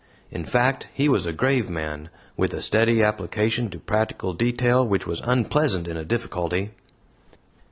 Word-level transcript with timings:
In 0.31 0.45
fact, 0.47 0.87
he 0.95 1.07
was 1.07 1.27
a 1.27 1.31
grave 1.31 1.69
man, 1.69 2.09
with 2.35 2.55
a 2.55 2.61
steady 2.63 3.03
application 3.03 3.69
to 3.69 3.77
practical 3.77 4.33
detail 4.33 4.83
which 4.83 5.05
was 5.05 5.21
unpleasant 5.23 5.87
in 5.87 5.95
a 5.95 6.03
difficulty. 6.03 6.71